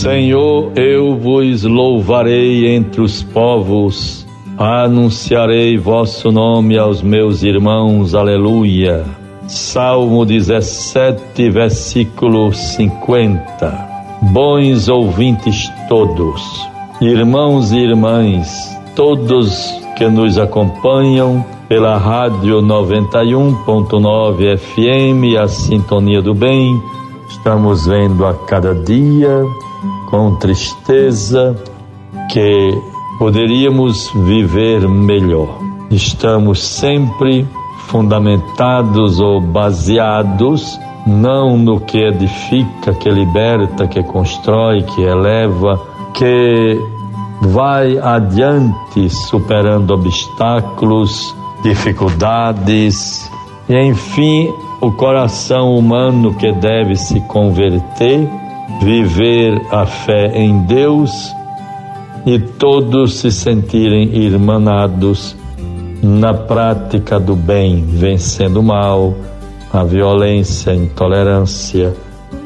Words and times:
Senhor, 0.00 0.72
eu 0.76 1.14
vos 1.14 1.62
louvarei 1.62 2.74
entre 2.74 3.02
os 3.02 3.22
povos, 3.22 4.26
anunciarei 4.56 5.76
vosso 5.76 6.32
nome 6.32 6.78
aos 6.78 7.02
meus 7.02 7.42
irmãos, 7.42 8.14
aleluia. 8.14 9.04
Salmo 9.46 10.24
17, 10.24 11.50
versículo 11.50 12.50
50. 12.50 13.88
Bons 14.32 14.88
ouvintes 14.88 15.70
todos, 15.86 16.66
irmãos 17.02 17.70
e 17.70 17.80
irmãs, 17.80 18.74
todos 18.96 19.70
que 19.98 20.08
nos 20.08 20.38
acompanham 20.38 21.44
pela 21.68 21.98
Rádio 21.98 22.62
91.9 22.62 24.56
FM, 24.56 25.36
a 25.38 25.46
Sintonia 25.46 26.22
do 26.22 26.32
Bem, 26.32 26.82
estamos 27.28 27.84
vendo 27.86 28.24
a 28.24 28.32
cada 28.46 28.74
dia 28.74 29.44
com 30.10 30.34
tristeza 30.36 31.56
que 32.30 32.70
poderíamos 33.18 34.10
viver 34.26 34.88
melhor. 34.88 35.58
Estamos 35.90 36.62
sempre 36.62 37.46
fundamentados 37.86 39.20
ou 39.20 39.40
baseados 39.40 40.78
não 41.06 41.56
no 41.56 41.80
que 41.80 41.98
edifica, 41.98 42.92
que 42.94 43.10
liberta, 43.10 43.86
que 43.86 44.02
constrói, 44.02 44.82
que 44.82 45.02
eleva, 45.02 45.80
que 46.14 46.78
vai 47.42 47.98
adiante 47.98 49.08
superando 49.08 49.92
obstáculos, 49.92 51.34
dificuldades 51.62 53.30
e 53.68 53.76
enfim 53.76 54.52
o 54.80 54.90
coração 54.92 55.74
humano 55.74 56.34
que 56.34 56.52
deve 56.52 56.96
se 56.96 57.20
converter 57.22 58.39
viver 58.82 59.60
a 59.70 59.86
fé 59.86 60.32
em 60.34 60.62
Deus 60.64 61.10
e 62.26 62.38
todos 62.38 63.14
se 63.14 63.30
sentirem 63.30 64.14
irmanados 64.16 65.36
na 66.02 66.32
prática 66.32 67.18
do 67.18 67.34
bem, 67.34 67.84
vencendo 67.86 68.60
o 68.60 68.62
mal, 68.62 69.14
a 69.72 69.84
violência, 69.84 70.72
a 70.72 70.76
intolerância, 70.76 71.94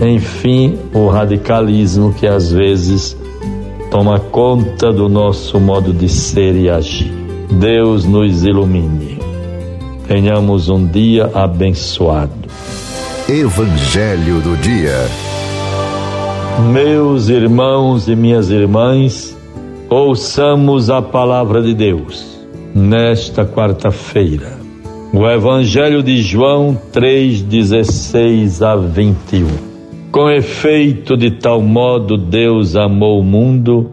enfim, 0.00 0.78
o 0.94 1.08
radicalismo 1.08 2.12
que 2.12 2.26
às 2.26 2.52
vezes 2.52 3.16
toma 3.90 4.18
conta 4.18 4.92
do 4.92 5.08
nosso 5.08 5.58
modo 5.58 5.92
de 5.92 6.08
ser 6.08 6.54
e 6.54 6.68
agir. 6.68 7.12
Deus 7.50 8.04
nos 8.04 8.44
ilumine. 8.44 9.18
Tenhamos 10.06 10.68
um 10.68 10.86
dia 10.86 11.30
abençoado. 11.34 12.32
Evangelho 13.28 14.40
do 14.40 14.56
Dia. 14.56 15.27
Meus 16.58 17.28
irmãos 17.28 18.08
e 18.08 18.16
minhas 18.16 18.50
irmãs, 18.50 19.38
ouçamos 19.88 20.90
a 20.90 21.00
palavra 21.00 21.62
de 21.62 21.72
Deus 21.72 22.36
nesta 22.74 23.46
quarta-feira. 23.46 24.58
O 25.12 25.24
Evangelho 25.24 26.02
de 26.02 26.20
João 26.20 26.76
3,16 26.92 28.60
a 28.60 28.74
21. 28.74 29.46
Com 30.10 30.28
efeito, 30.28 31.16
de 31.16 31.30
tal 31.30 31.62
modo 31.62 32.18
Deus 32.18 32.74
amou 32.74 33.20
o 33.20 33.24
mundo, 33.24 33.92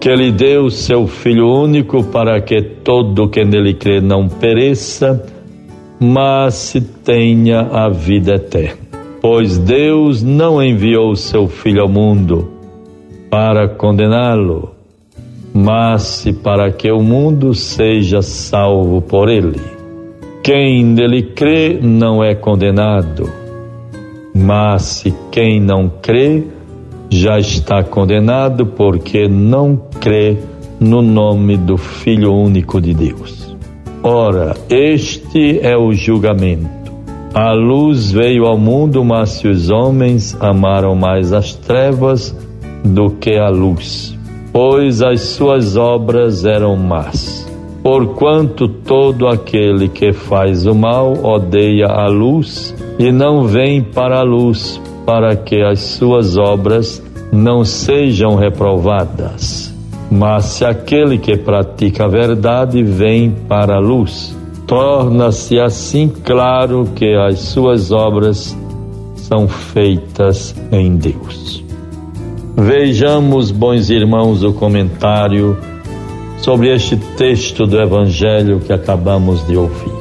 que 0.00 0.14
lhe 0.14 0.30
deu 0.30 0.70
seu 0.70 1.08
Filho 1.08 1.48
único 1.48 2.04
para 2.04 2.40
que 2.40 2.62
todo 2.62 3.28
que 3.28 3.44
nele 3.44 3.74
crê 3.74 4.00
não 4.00 4.28
pereça, 4.28 5.26
mas 5.98 6.76
tenha 7.02 7.62
a 7.62 7.88
vida 7.88 8.36
eterna. 8.36 8.83
Pois 9.26 9.56
Deus 9.56 10.22
não 10.22 10.62
enviou 10.62 11.16
seu 11.16 11.48
Filho 11.48 11.80
ao 11.80 11.88
mundo 11.88 12.46
para 13.30 13.66
condená-lo, 13.66 14.72
mas 15.50 16.26
para 16.42 16.70
que 16.70 16.92
o 16.92 17.00
mundo 17.00 17.54
seja 17.54 18.20
salvo 18.20 19.00
por 19.00 19.30
ele. 19.30 19.62
Quem 20.42 20.84
nele 20.84 21.22
crê 21.22 21.78
não 21.80 22.22
é 22.22 22.34
condenado, 22.34 23.32
mas 24.36 25.02
quem 25.32 25.58
não 25.58 25.90
crê 26.02 26.44
já 27.08 27.38
está 27.38 27.82
condenado 27.82 28.66
porque 28.66 29.26
não 29.26 29.80
crê 30.02 30.36
no 30.78 31.00
nome 31.00 31.56
do 31.56 31.78
Filho 31.78 32.30
único 32.30 32.78
de 32.78 32.92
Deus. 32.92 33.56
Ora, 34.02 34.54
este 34.68 35.60
é 35.62 35.74
o 35.74 35.94
julgamento. 35.94 36.83
A 37.34 37.50
luz 37.50 38.12
veio 38.12 38.44
ao 38.44 38.56
mundo, 38.56 39.04
mas 39.04 39.30
se 39.30 39.48
os 39.48 39.68
homens 39.68 40.36
amaram 40.38 40.94
mais 40.94 41.32
as 41.32 41.52
trevas 41.52 42.32
do 42.84 43.10
que 43.10 43.36
a 43.36 43.48
luz, 43.48 44.16
pois 44.52 45.02
as 45.02 45.20
suas 45.20 45.76
obras 45.76 46.44
eram 46.44 46.76
más. 46.76 47.44
Porquanto 47.82 48.68
todo 48.68 49.26
aquele 49.26 49.88
que 49.88 50.12
faz 50.12 50.64
o 50.64 50.76
mal 50.76 51.12
odeia 51.24 51.86
a 51.86 52.06
luz 52.06 52.72
e 53.00 53.10
não 53.10 53.48
vem 53.48 53.82
para 53.82 54.20
a 54.20 54.22
luz, 54.22 54.80
para 55.04 55.34
que 55.34 55.60
as 55.60 55.80
suas 55.80 56.36
obras 56.36 57.02
não 57.32 57.64
sejam 57.64 58.36
reprovadas. 58.36 59.74
Mas 60.08 60.44
se 60.44 60.64
aquele 60.64 61.18
que 61.18 61.36
pratica 61.36 62.04
a 62.04 62.08
verdade 62.08 62.80
vem 62.84 63.34
para 63.48 63.74
a 63.74 63.80
luz, 63.80 64.36
torna-se 64.66 65.58
assim 65.58 66.08
claro 66.08 66.88
que 66.94 67.14
as 67.14 67.38
suas 67.40 67.90
obras 67.90 68.56
são 69.16 69.48
feitas 69.48 70.54
em 70.70 70.96
Deus. 70.96 71.64
Vejamos, 72.56 73.50
bons 73.50 73.90
irmãos, 73.90 74.42
o 74.42 74.52
comentário 74.52 75.56
sobre 76.38 76.72
este 76.72 76.96
texto 77.16 77.66
do 77.66 77.80
Evangelho 77.80 78.60
que 78.60 78.72
acabamos 78.72 79.46
de 79.46 79.56
ouvir. 79.56 79.92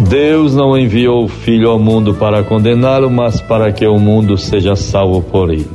Deus 0.00 0.54
não 0.54 0.78
enviou 0.78 1.24
o 1.24 1.28
Filho 1.28 1.70
ao 1.70 1.78
mundo 1.78 2.14
para 2.14 2.42
condená-lo, 2.42 3.10
mas 3.10 3.40
para 3.40 3.72
que 3.72 3.86
o 3.86 3.98
mundo 3.98 4.38
seja 4.38 4.76
salvo 4.76 5.20
por 5.20 5.50
ele. 5.50 5.68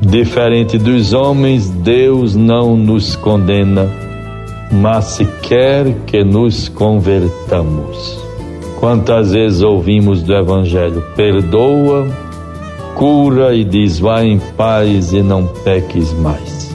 Diferente 0.00 0.76
dos 0.76 1.12
homens, 1.12 1.68
Deus 1.70 2.34
não 2.34 2.76
nos 2.76 3.16
condena 3.16 3.88
mas 4.70 5.04
se 5.06 5.24
quer 5.42 5.92
que 6.06 6.22
nos 6.22 6.68
convertamos. 6.68 8.20
Quantas 8.78 9.32
vezes 9.32 9.60
ouvimos 9.60 10.22
do 10.22 10.34
Evangelho: 10.34 11.02
perdoa, 11.16 12.06
cura 12.94 13.54
e 13.54 13.64
diz: 13.64 13.98
vai 13.98 14.26
em 14.26 14.38
paz 14.56 15.12
e 15.12 15.22
não 15.22 15.46
peques 15.46 16.12
mais. 16.14 16.74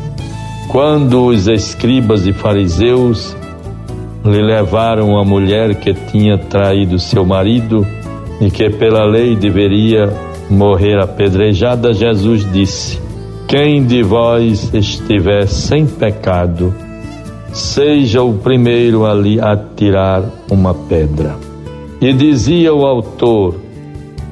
Quando 0.67 1.25
os 1.27 1.47
escribas 1.47 2.27
e 2.27 2.33
fariseus 2.33 3.35
lhe 4.25 4.41
levaram 4.41 5.17
a 5.17 5.23
mulher 5.23 5.75
que 5.75 5.93
tinha 5.93 6.37
traído 6.37 6.99
seu 6.99 7.23
marido 7.23 7.85
e 8.41 8.49
que 8.49 8.69
pela 8.71 9.05
lei 9.05 9.35
deveria 9.35 10.11
morrer 10.49 10.99
apedrejada, 10.99 11.93
Jesus 11.93 12.45
disse: 12.51 12.99
Quem 13.47 13.85
de 13.85 14.03
vós 14.03 14.73
estiver 14.73 15.47
sem 15.47 15.85
pecado, 15.85 16.73
seja 17.55 18.21
o 18.21 18.33
primeiro 18.33 19.05
ali 19.05 19.39
a 19.39 19.55
tirar 19.55 20.23
uma 20.51 20.73
pedra. 20.73 21.37
E 22.01 22.11
dizia 22.11 22.73
o 22.73 22.85
autor 22.85 23.55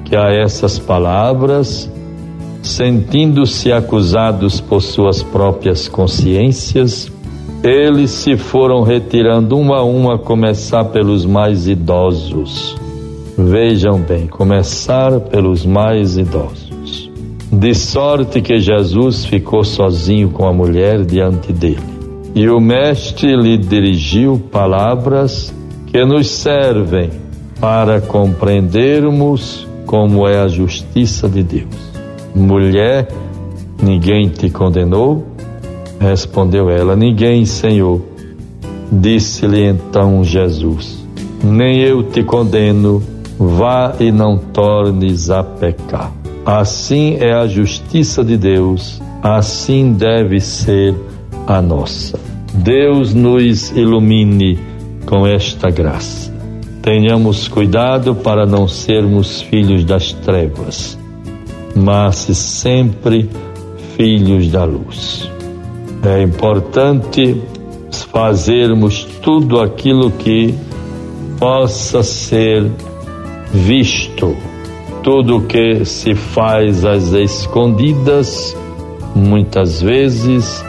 que 0.03 0.13
a 0.13 0.29
essas 0.29 0.77
palavras, 0.77 1.89
sentindo-se 2.61 3.71
acusados 3.71 4.59
por 4.59 4.81
suas 4.81 5.23
próprias 5.23 5.87
consciências, 5.87 7.09
eles 7.63 8.11
se 8.11 8.35
foram 8.35 8.81
retirando 8.81 9.55
um 9.55 9.73
a 9.73 9.85
um, 9.85 10.11
a 10.11 10.19
começar 10.19 10.83
pelos 10.83 11.25
mais 11.25 11.65
idosos. 11.65 12.75
Vejam 13.37 14.01
bem, 14.01 14.27
começar 14.27 15.21
pelos 15.21 15.65
mais 15.65 16.17
idosos. 16.17 17.09
De 17.49 17.73
sorte 17.73 18.41
que 18.41 18.59
Jesus 18.59 19.23
ficou 19.23 19.63
sozinho 19.63 20.29
com 20.29 20.45
a 20.45 20.51
mulher 20.51 21.05
diante 21.05 21.53
dele. 21.53 21.92
E 22.35 22.49
o 22.49 22.59
Mestre 22.59 23.35
lhe 23.35 23.57
dirigiu 23.57 24.41
palavras 24.51 25.53
que 25.87 26.03
nos 26.03 26.27
servem 26.29 27.11
para 27.59 28.01
compreendermos 28.01 29.67
como 29.85 30.27
é 30.27 30.39
a 30.39 30.47
justiça 30.47 31.29
de 31.29 31.43
Deus. 31.43 31.93
Mulher, 32.33 33.07
ninguém 33.81 34.29
te 34.29 34.49
condenou? 34.49 35.27
Respondeu 35.99 36.69
ela: 36.69 36.95
Ninguém, 36.95 37.45
Senhor. 37.45 38.01
Disse-lhe 38.91 39.65
então 39.65 40.23
Jesus: 40.23 41.05
Nem 41.43 41.81
eu 41.81 42.01
te 42.01 42.23
condeno, 42.23 43.01
vá 43.37 43.93
e 43.99 44.11
não 44.11 44.37
tornes 44.37 45.29
a 45.29 45.43
pecar. 45.43 46.11
Assim 46.45 47.17
é 47.19 47.33
a 47.33 47.47
justiça 47.47 48.23
de 48.23 48.37
Deus, 48.37 49.01
assim 49.21 49.93
deve 49.93 50.39
ser 50.39 50.95
a 51.47 51.61
nossa. 51.61 52.19
Deus 52.53 53.13
nos 53.13 53.71
ilumine 53.71 54.59
com 55.07 55.25
esta 55.25 55.71
graça. 55.71 56.31
Tenhamos 56.83 57.47
cuidado 57.47 58.13
para 58.13 58.45
não 58.45 58.67
sermos 58.67 59.41
filhos 59.41 59.83
das 59.83 60.13
trevas, 60.13 60.97
mas 61.75 62.15
sempre 62.15 63.29
filhos 63.97 64.49
da 64.49 64.65
luz. 64.65 65.29
É 66.05 66.21
importante 66.21 67.41
fazermos 68.11 69.05
tudo 69.23 69.59
aquilo 69.59 70.11
que 70.11 70.53
possa 71.39 72.03
ser 72.03 72.69
visto. 73.51 74.35
Tudo 75.01 75.41
que 75.41 75.83
se 75.85 76.13
faz 76.13 76.85
às 76.85 77.11
escondidas, 77.13 78.55
muitas 79.15 79.81
vezes 79.81 80.63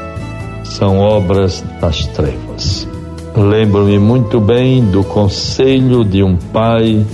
são 0.65 0.99
obras 0.99 1.65
das 1.81 2.07
trevas. 2.09 2.89
Lembro-me 3.37 3.99
muito 3.99 4.41
bem 4.41 4.85
do 4.85 5.05
conselho 5.05 6.05
de 6.05 6.23
um 6.23 6.37
pai 6.37 7.05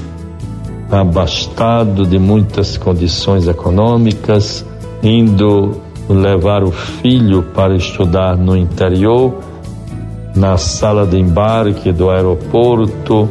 abastado 0.90 2.06
de 2.06 2.18
muitas 2.18 2.76
condições 2.76 3.46
econômicas, 3.46 4.64
indo 5.02 5.80
levar 6.08 6.62
o 6.64 6.70
filho 6.70 7.42
para 7.54 7.74
estudar 7.74 8.36
no 8.36 8.56
interior, 8.56 9.34
na 10.34 10.56
sala 10.56 11.06
de 11.06 11.18
embarque 11.18 11.92
do 11.92 12.10
aeroporto, 12.10 13.28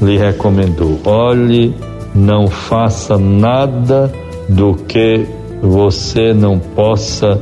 lhe 0.00 0.16
recomendou: 0.16 0.98
olhe, 1.04 1.74
não 2.14 2.46
faça 2.46 3.18
nada 3.18 4.12
do 4.48 4.74
que 4.74 5.26
você 5.62 6.32
não 6.32 6.58
possa 6.58 7.40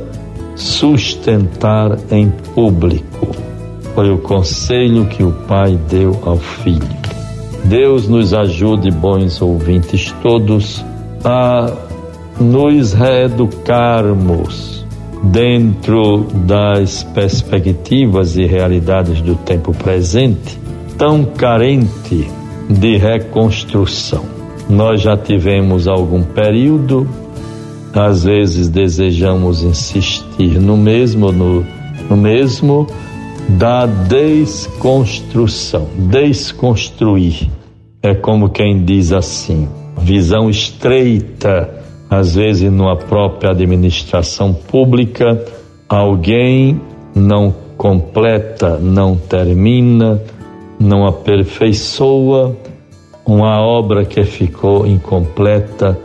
sustentar 0.55 1.97
em 2.11 2.29
público. 2.53 3.27
Foi 3.93 4.09
o 4.11 4.17
conselho 4.17 5.05
que 5.05 5.23
o 5.23 5.31
pai 5.31 5.77
deu 5.89 6.17
ao 6.23 6.37
filho. 6.37 7.01
Deus 7.63 8.07
nos 8.07 8.33
ajude, 8.33 8.89
bons 8.89 9.41
ouvintes 9.41 10.13
todos, 10.21 10.83
a 11.23 11.71
nos 12.39 12.93
reeducarmos 12.93 14.85
dentro 15.23 16.25
das 16.45 17.03
perspectivas 17.03 18.35
e 18.37 18.45
realidades 18.45 19.21
do 19.21 19.35
tempo 19.35 19.73
presente, 19.73 20.59
tão 20.97 21.23
carente 21.23 22.27
de 22.69 22.97
reconstrução. 22.97 24.25
Nós 24.69 25.01
já 25.01 25.15
tivemos 25.15 25.87
algum 25.87 26.23
período, 26.23 27.07
às 27.93 28.23
vezes 28.23 28.69
desejamos 28.69 29.63
insistir 29.63 30.59
no 30.59 30.77
mesmo, 30.77 31.31
no, 31.31 31.65
no 32.09 32.17
mesmo, 32.17 32.87
da 33.49 33.85
desconstrução, 33.85 35.87
desconstruir. 35.97 37.49
É 38.01 38.15
como 38.15 38.49
quem 38.49 38.83
diz 38.83 39.11
assim, 39.11 39.67
visão 39.97 40.49
estreita, 40.49 41.69
às 42.09 42.33
vezes 42.35 42.71
numa 42.71 42.95
própria 42.95 43.51
administração 43.51 44.53
pública, 44.53 45.45
alguém 45.87 46.81
não 47.13 47.53
completa, 47.77 48.77
não 48.77 49.15
termina, 49.15 50.19
não 50.79 51.05
aperfeiçoa 51.05 52.55
uma 53.25 53.61
obra 53.61 54.05
que 54.05 54.23
ficou 54.23 54.87
incompleta 54.87 55.99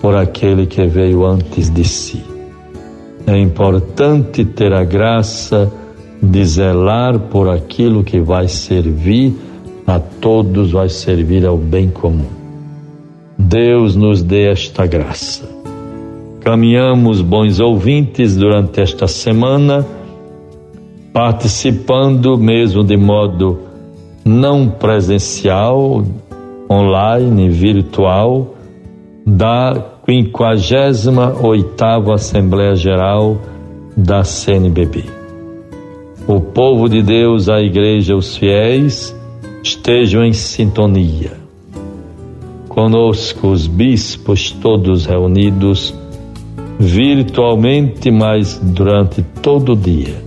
por 0.00 0.14
aquele 0.14 0.66
que 0.66 0.86
veio 0.86 1.24
antes 1.24 1.70
de 1.70 1.84
si. 1.84 2.22
É 3.26 3.36
importante 3.38 4.44
ter 4.44 4.72
a 4.72 4.84
graça 4.84 5.70
de 6.22 6.44
zelar 6.44 7.18
por 7.18 7.48
aquilo 7.48 8.02
que 8.02 8.20
vai 8.20 8.48
servir 8.48 9.34
a 9.86 9.98
todos, 9.98 10.72
vai 10.72 10.88
servir 10.88 11.46
ao 11.46 11.56
bem 11.56 11.88
comum. 11.88 12.26
Deus 13.38 13.94
nos 13.94 14.22
dê 14.22 14.50
esta 14.50 14.86
graça. 14.86 15.48
Caminhamos, 16.40 17.20
bons 17.20 17.60
ouvintes, 17.60 18.36
durante 18.36 18.80
esta 18.80 19.06
semana, 19.06 19.86
participando 21.12 22.36
mesmo 22.36 22.82
de 22.82 22.96
modo 22.96 23.60
não 24.24 24.68
presencial, 24.68 26.04
online, 26.70 27.48
virtual, 27.48 28.54
da 29.36 30.00
58ª 30.06 32.14
Assembleia 32.14 32.74
Geral 32.74 33.38
da 33.96 34.24
CNBB 34.24 35.18
o 36.28 36.42
povo 36.42 36.90
de 36.90 37.02
Deus, 37.02 37.48
a 37.48 37.58
igreja, 37.58 38.14
os 38.14 38.36
fiéis, 38.36 39.16
estejam 39.62 40.22
em 40.22 40.34
sintonia. 40.34 41.32
Conosco, 42.68 43.48
os 43.48 43.66
bispos, 43.66 44.50
todos 44.50 45.06
reunidos, 45.06 45.94
virtualmente, 46.78 48.10
mas 48.10 48.60
durante 48.62 49.22
todo 49.40 49.72
o 49.72 49.76
dia, 49.76 50.22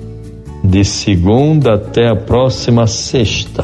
de 0.63 0.83
segunda 0.83 1.75
até 1.75 2.07
a 2.07 2.15
próxima 2.15 2.87
sexta, 2.87 3.63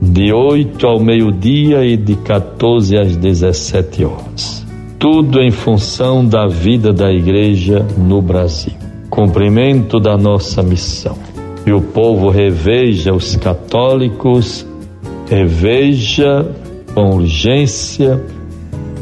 de 0.00 0.32
8 0.32 0.86
ao 0.86 1.00
meio-dia 1.00 1.84
e 1.84 1.96
de 1.96 2.14
14 2.16 2.96
às 2.96 3.16
17 3.16 4.04
horas. 4.04 4.66
Tudo 4.98 5.40
em 5.40 5.50
função 5.50 6.26
da 6.26 6.46
vida 6.46 6.92
da 6.92 7.10
igreja 7.12 7.86
no 7.96 8.20
Brasil 8.20 8.90
cumprimento 9.10 9.98
da 9.98 10.16
nossa 10.16 10.62
missão. 10.62 11.18
E 11.66 11.72
o 11.72 11.80
povo 11.80 12.30
reveja 12.30 13.12
os 13.12 13.36
católicos, 13.36 14.66
reveja 15.28 16.46
com 16.94 17.16
urgência 17.16 18.22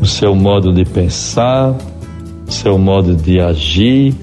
o 0.01 0.07
seu 0.07 0.35
modo 0.35 0.73
de 0.73 0.85
pensar, 0.85 1.77
seu 2.47 2.79
modo 2.79 3.15
de 3.15 3.39
agir 3.39 4.15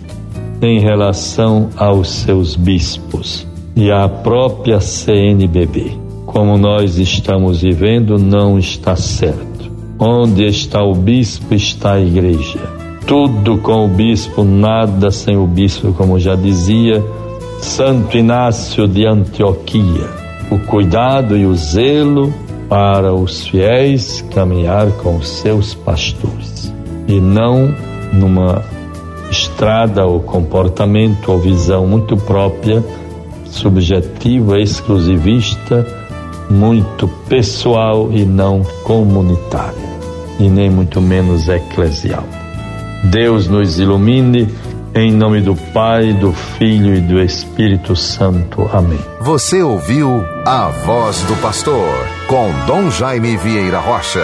em 0.62 0.80
relação 0.80 1.70
aos 1.78 2.10
seus 2.10 2.56
bispos 2.56 3.48
e 3.76 3.92
à 3.92 4.08
própria 4.10 4.80
CNBB. 4.80 6.05
Como 6.36 6.58
nós 6.58 6.98
estamos 6.98 7.62
vivendo, 7.62 8.20
não 8.20 8.60
está 8.60 8.96
certo. 8.96 9.72
Onde 9.98 10.46
está 10.46 10.84
o 10.84 10.94
bispo, 10.94 11.56
está 11.56 11.94
a 11.94 12.02
igreja 12.02 12.76
tudo 13.08 13.60
com 13.60 13.86
o 13.86 13.88
bispo, 13.88 14.44
nada 14.44 15.12
sem 15.12 15.38
o 15.38 15.46
bispo, 15.46 15.94
como 15.94 16.20
já 16.20 16.36
dizia 16.36 17.04
Santo 17.62 18.18
Inácio 18.18 18.88
de 18.88 19.06
Antioquia. 19.06 20.10
O 20.50 20.58
cuidado 20.60 21.38
e 21.38 21.46
o 21.46 21.56
zelo 21.56 22.34
para 22.68 23.14
os 23.14 23.48
fiéis 23.48 24.26
caminhar 24.34 24.92
com 24.94 25.18
os 25.18 25.28
seus 25.28 25.76
pastores 25.76 26.74
e 27.08 27.20
não 27.20 27.74
numa 28.12 28.64
estrada 29.30 30.06
ou 30.06 30.20
comportamento 30.20 31.32
ou 31.32 31.38
visão 31.38 31.86
muito 31.86 32.18
própria, 32.18 32.84
subjetiva, 33.46 34.60
exclusivista, 34.60 35.86
muito 36.50 37.08
pessoal 37.28 38.10
e 38.12 38.26
não 38.26 38.64
comunitária, 38.84 39.90
e 40.40 40.50
nem 40.50 40.70
muito 40.70 41.02
menos 41.02 41.50
eclesial. 41.50 42.24
Deus 43.06 43.48
nos 43.48 43.80
ilumine. 43.80 44.48
Em 44.98 45.12
nome 45.12 45.42
do 45.42 45.58
Pai, 45.74 46.14
do 46.14 46.32
Filho 46.32 46.96
e 46.96 47.02
do 47.02 47.20
Espírito 47.20 47.98
Santo. 47.98 48.70
Amém. 48.72 49.00
Você 49.20 49.62
ouviu 49.62 50.24
a 50.46 50.70
voz 50.70 51.22
do 51.24 51.36
pastor 51.42 51.94
com 52.28 52.50
Dom 52.66 52.90
Jaime 52.90 53.36
Vieira 53.36 53.80
Rocha. 53.80 54.24